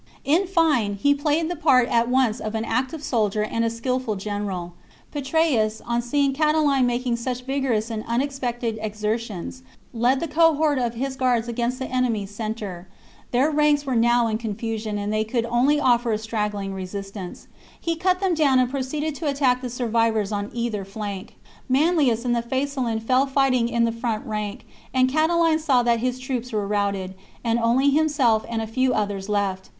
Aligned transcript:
In 0.25 0.47
fine, 0.47 0.95
he 0.95 1.13
played 1.13 1.47
the 1.47 1.55
part 1.55 1.87
at 1.87 2.09
once 2.09 2.39
of 2.39 2.55
an 2.55 2.65
active 2.65 3.03
soldier 3.03 3.43
and 3.43 3.63
a 3.63 3.69
skilful 3.69 4.15
general. 4.15 4.73
Petreius, 5.11 5.79
on 5.85 6.01
seeing 6.01 6.33
Catiline 6.33 6.85
making 6.87 7.17
such 7.17 7.43
vigorous 7.43 7.91
and 7.91 8.03
unexpected 8.07 8.79
exertions, 8.81 9.61
led 9.93 10.19
the 10.19 10.27
cohort 10.27 10.79
of 10.79 10.95
his 10.95 11.15
guards 11.15 11.47
against 11.47 11.77
the 11.77 11.85
enemies' 11.85 12.31
centre. 12.33 12.87
Their 13.29 13.51
ranks 13.51 13.85
were 13.85 13.95
now 13.95 14.25
in 14.25 14.39
confusion, 14.39 14.97
and 14.97 15.13
they 15.13 15.23
could 15.23 15.45
only 15.45 15.79
offer 15.79 16.11
a 16.11 16.17
straggling 16.17 16.73
resistance; 16.73 17.47
he 17.79 17.95
cut 17.95 18.19
them 18.19 18.33
down 18.33 18.57
and 18.57 18.71
proceeded 18.71 19.13
to 19.17 19.27
attack 19.27 19.61
the 19.61 19.69
survivors 19.69 20.31
on 20.31 20.49
either 20.51 20.83
flank. 20.83 21.35
Manlius 21.69 22.25
and 22.25 22.35
the 22.35 22.41
Faesulan 22.41 23.01
fell 23.03 23.27
fighting 23.27 23.69
in 23.69 23.83
the 23.83 23.91
front 23.91 24.25
rank, 24.25 24.65
and 24.95 25.07
Catiline 25.07 25.59
saw 25.59 25.83
that 25.83 25.99
his 25.99 26.17
troops 26.17 26.51
were 26.51 26.65
routed, 26.67 27.13
and 27.43 27.59
only 27.59 27.91
himself 27.91 28.43
and 28.49 28.63
a 28.63 28.65
few 28.65 28.95
others 28.95 29.29
left. 29.29 29.69